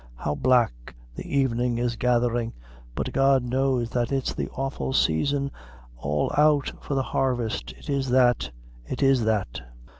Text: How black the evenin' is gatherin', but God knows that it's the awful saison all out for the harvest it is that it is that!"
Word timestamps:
How 0.15 0.33
black 0.33 0.95
the 1.15 1.31
evenin' 1.37 1.77
is 1.77 1.95
gatherin', 1.95 2.53
but 2.95 3.13
God 3.13 3.43
knows 3.43 3.91
that 3.91 4.11
it's 4.11 4.33
the 4.33 4.49
awful 4.55 4.93
saison 4.93 5.51
all 5.95 6.31
out 6.35 6.73
for 6.81 6.95
the 6.95 7.03
harvest 7.03 7.71
it 7.77 7.87
is 7.87 8.09
that 8.09 8.49
it 8.89 9.03
is 9.03 9.23
that!" 9.25 9.61